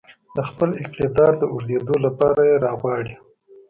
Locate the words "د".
0.35-0.37, 1.37-1.43